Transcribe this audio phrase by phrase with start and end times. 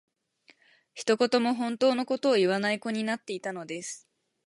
[0.95, 4.07] 一言も本当の事を言わない子になっていたのです